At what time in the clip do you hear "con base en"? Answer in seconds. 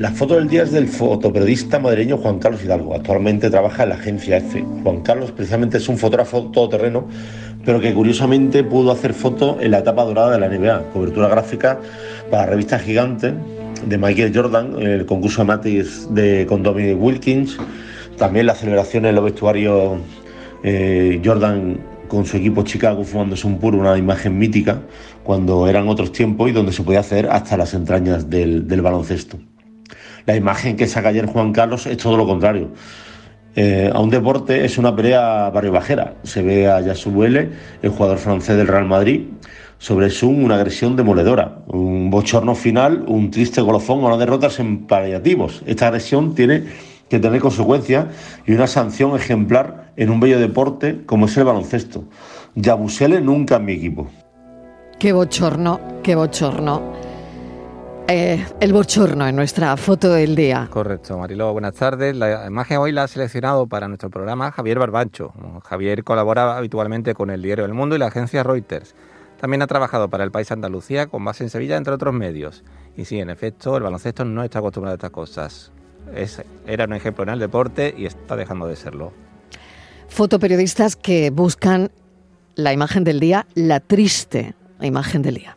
71.06-71.50